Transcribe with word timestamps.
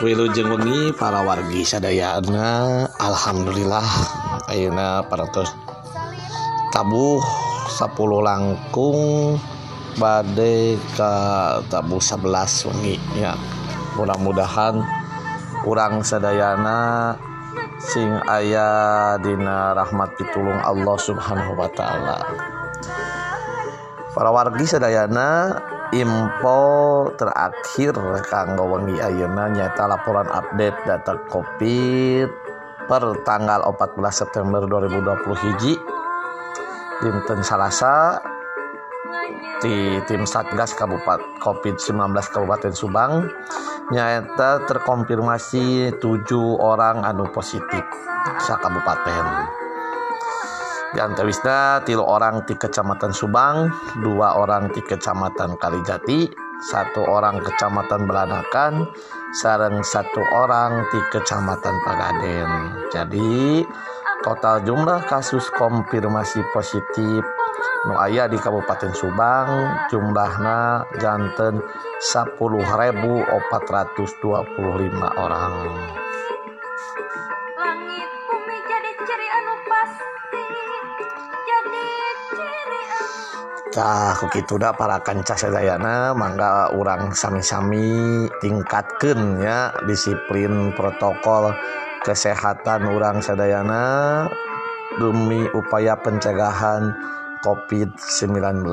Wilujeng 0.00 0.48
wengi 0.48 0.96
para 0.96 1.20
wargi 1.20 1.60
sadayana 1.60 2.88
Alhamdulillah 2.96 3.84
Ayeuna 4.48 5.04
paratos 5.04 5.52
tabuh 6.72 7.20
10 7.76 8.24
langkung 8.24 9.36
bade 10.00 10.80
ke 10.96 11.12
tabuh 11.68 12.00
11 12.00 12.72
wengi 12.72 12.96
ya. 13.20 13.36
Mudah-mudahan 14.00 14.80
kurang 15.60 16.00
sadayana 16.00 17.12
sing 17.76 18.08
aya 18.24 19.16
dina 19.20 19.76
rahmat 19.76 20.16
pitulung 20.16 20.56
Allah 20.64 20.96
subhanahu 20.96 21.52
wa 21.52 21.68
ta'ala. 21.68 22.16
Para 24.16 24.32
wargi 24.32 24.64
sadayana 24.64 25.60
info 25.92 26.60
terakhir 27.20 27.92
kanggo 28.24 28.72
wengi 28.72 28.96
ayeuna 28.96 29.52
nyata 29.52 29.84
laporan 29.84 30.28
update 30.32 30.80
data 30.88 31.20
covid 31.28 32.28
per 32.88 33.04
tanggal 33.28 33.60
14 33.68 34.00
September 34.24 34.64
2020 34.64 35.44
hiji. 35.44 35.74
Dinten 37.00 37.40
Salasa 37.40 38.20
di 39.64 40.00
tim 40.04 40.28
Satgas 40.28 40.76
Kabupaten 40.76 41.40
COVID-19 41.40 41.96
Kabupaten 42.28 42.72
Subang 42.76 43.24
nyata 43.90 44.64
terkonfirmasi 44.70 45.98
7 45.98 46.00
orang 46.58 47.02
anu 47.02 47.26
positif 47.34 47.82
sa 48.38 48.54
kabupaten 48.58 49.50
Diantawisna 50.90 51.86
tilu 51.86 52.02
orang 52.02 52.42
di 52.50 52.58
Kecamatan 52.58 53.14
Subang, 53.14 53.70
dua 54.02 54.34
orang 54.34 54.74
di 54.74 54.82
Kecamatan 54.82 55.54
Kalijati, 55.54 56.26
satu 56.66 57.06
orang 57.06 57.38
Kecamatan 57.38 58.10
Belanakan, 58.10 58.90
sareng 59.30 59.86
satu 59.86 60.18
orang 60.34 60.82
di 60.90 60.98
Kecamatan 61.14 61.78
Pagaden. 61.86 62.50
Jadi 62.90 63.62
total 64.26 64.66
jumlah 64.66 65.06
kasus 65.06 65.46
konfirmasi 65.54 66.42
positif 66.50 67.22
nu 67.88 67.96
aya 67.96 68.28
di 68.28 68.36
Kabupaten 68.36 68.92
Subang 68.92 69.48
jumlahna 69.88 70.84
janten 71.00 71.64
10.425 72.04 73.24
orang. 75.16 75.52
Nah, 83.70 84.18
begitu 84.18 84.58
dah 84.58 84.74
para 84.74 84.98
kanca 85.00 85.38
sedayana 85.38 86.10
mangga 86.12 86.74
orang 86.74 87.14
sami-sami 87.14 88.26
tingkatkan 88.42 89.40
ya 89.40 89.70
disiplin 89.86 90.74
protokol 90.74 91.54
kesehatan 92.02 92.90
orang 92.90 93.22
sedayana 93.22 94.26
demi 94.98 95.46
upaya 95.54 95.94
pencegahan 95.96 96.92
COVID-19 97.40 98.64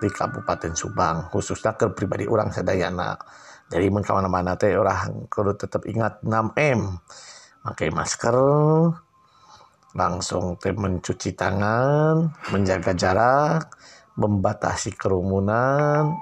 di 0.00 0.08
Kabupaten 0.08 0.72
Subang 0.72 1.28
khususnya 1.28 1.76
ke 1.76 1.92
pribadi 1.92 2.24
orang 2.24 2.52
sadayana 2.52 3.16
jadi 3.68 3.92
mun 3.92 4.00
ke 4.00 4.12
mana-mana 4.16 4.56
teh 4.56 4.72
orang 4.72 5.28
kudu 5.28 5.56
tetap 5.60 5.84
ingat 5.84 6.24
6M 6.24 7.04
pakai 7.64 7.92
masker 7.92 8.36
langsung 9.96 10.54
teh 10.60 10.70
mencuci 10.70 11.32
tangan, 11.32 12.28
menjaga 12.52 12.92
jarak, 12.92 13.72
membatasi 14.14 14.92
kerumunan, 14.94 16.12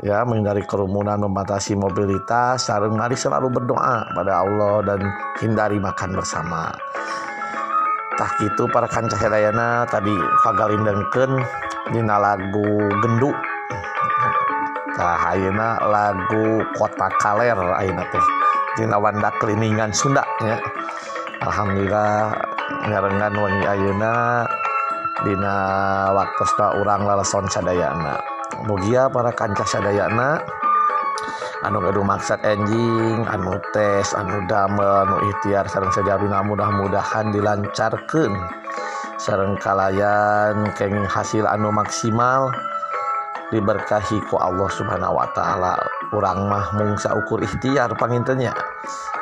ya 0.00 0.22
menghindari 0.22 0.62
kerumunan, 0.64 1.18
membatasi 1.18 1.74
mobilitas, 1.74 2.66
sareng 2.66 2.94
mari 2.94 3.18
selalu 3.18 3.52
berdoa 3.52 4.12
pada 4.14 4.32
Allah 4.40 4.76
dan 4.86 5.00
hindari 5.42 5.76
makan 5.76 6.16
bersama. 6.16 6.70
tah 8.16 8.32
itu 8.40 8.64
para 8.72 8.88
kancah 8.88 9.12
kancahedayana 9.12 9.84
tadi 9.92 10.16
pagalindengken 10.40 11.36
Dina 11.86 12.18
lagu 12.18 12.66
gendutahuna 12.98 13.38
lagu 15.86 16.66
kota 16.74 17.06
kaler 17.22 17.54
Aina 17.78 18.02
teh. 18.10 18.26
Dina 18.74 18.98
Wanda 18.98 19.30
keliningan 19.38 19.94
Sunda 19.94 20.26
ya. 20.42 20.58
Alhamdulillah 21.46 22.34
ngerengan 22.90 23.32
wangi 23.38 23.64
Ayuna 23.70 24.42
Dina 25.22 25.56
waktusta 26.10 26.74
urang 26.82 27.06
lalason 27.06 27.46
Sadayana. 27.46 28.18
Mugia 28.66 29.06
para 29.06 29.30
kancah 29.30 29.68
Sadayana. 29.68 30.42
anu 31.64 31.80
gaduh 31.80 32.04
maksat 32.04 32.42
enjing 32.44 33.24
anu 33.24 33.56
tes 33.72 34.12
anu 34.12 34.44
damel 34.44 35.08
anu 35.08 35.16
ikhtiar 35.30 35.64
sarang 35.70 35.94
sejabina 35.94 36.44
mudah-mudahan 36.44 37.32
dilancarkan 37.32 38.32
serengkalayan 39.16 40.68
kenging 40.76 41.08
hasil 41.08 41.48
anu 41.48 41.72
maksimal 41.72 42.52
diberkahi 43.54 44.18
ku 44.26 44.36
Allah 44.36 44.66
subhanahu 44.66 45.16
Wa 45.16 45.28
ta'ala. 45.32 45.74
Kurang 46.10 46.50
mah 46.50 46.74
mungsa 46.74 47.14
ukur 47.14 47.42
ikhtiar 47.42 47.94
pangintennya 47.98 48.54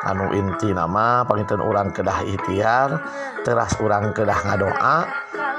anu 0.05 0.29
inti 0.37 0.69
nama 0.69 1.25
panginten 1.25 1.57
orang 1.57 1.89
kedah 1.89 2.21
ikhtiar 2.21 2.93
teras 3.41 3.73
orang 3.81 4.13
kedah 4.13 4.37
ngadoa 4.45 4.97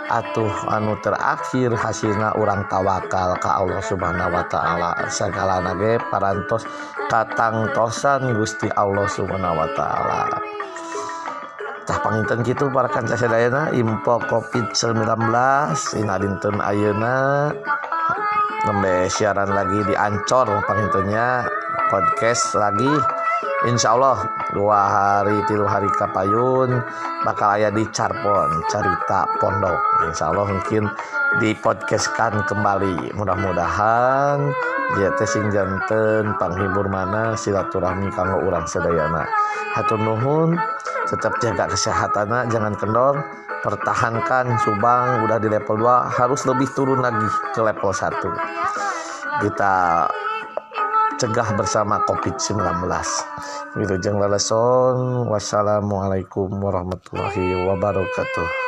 atuh 0.06 0.52
anu 0.70 0.94
terakhir 1.02 1.74
hasilna 1.74 2.34
urang 2.38 2.66
tawakal 2.70 3.34
Ka 3.42 3.62
Allah 3.62 3.82
Subhanahu 3.82 4.30
Wa 4.30 4.44
Ta'ala. 4.46 4.90
Segala 5.10 5.62
nage 5.62 5.98
parantos 6.10 6.62
katangtosan 7.10 8.34
Gusti 8.38 8.70
Allah 8.74 9.06
Subhanahu 9.10 9.58
Wa 9.58 9.68
Ta'ala. 9.74 10.22
Tah 11.86 11.98
panginten 12.02 12.42
gitu 12.42 12.66
para 12.74 12.90
kanca 12.90 13.14
sedayana 13.14 13.70
info 13.70 14.18
COVID-19 14.26 15.06
dinten 16.18 16.56
ayeuna. 16.58 17.54
Nembe 18.66 19.06
siaran 19.06 19.54
lagi 19.54 19.86
di 19.86 19.94
Ancor 19.94 20.50
pangintennya 20.66 21.46
podcast 21.86 22.58
lagi. 22.58 22.90
Insya 23.66 23.92
Allah 23.92 24.24
dua 24.56 24.78
hari 24.88 25.36
tilu 25.44 25.68
hari 25.68 25.88
kapayun 26.00 26.80
bakal 27.26 27.56
aya 27.56 27.68
di 27.68 27.84
Carpon 27.92 28.48
cerita 28.72 29.28
pondok. 29.42 29.76
Insya 30.08 30.32
Allah 30.32 30.48
mungkin 30.48 30.88
di 31.42 31.52
podcastkan 31.58 32.46
kembali. 32.48 33.12
Mudah-mudahan 33.12 34.40
dia 34.96 35.10
tesing 35.20 35.52
janten 35.52 36.32
panghibur 36.40 36.88
mana 36.88 37.36
silaturahmi 37.36 38.08
kanggo 38.16 38.40
urang 38.46 38.64
sedayana. 38.64 39.28
Hatur 39.76 40.00
nuhun 40.00 40.56
tetap 41.10 41.36
jaga 41.44 41.68
kesehatan 41.68 42.32
jangan 42.48 42.72
kendor. 42.78 43.20
Pertahankan 43.56 44.62
Subang 44.62 45.26
udah 45.26 45.42
di 45.42 45.50
level 45.50 45.80
2 45.80 46.22
harus 46.22 46.46
lebih 46.46 46.70
turun 46.76 47.02
lagi 47.02 47.26
ke 47.50 47.58
level 47.66 47.90
1 47.90 48.14
kita 49.42 50.06
cegah 51.16 51.48
bersama 51.56 52.04
COVID-19 52.04 52.60
Wilujeng 53.80 54.20
Laleson 54.20 55.24
Wassalamualaikum 55.32 56.52
warahmatullahi 56.60 57.64
wabarakatuh 57.64 58.65